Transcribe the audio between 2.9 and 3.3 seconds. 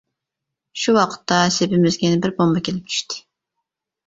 چۈشتى.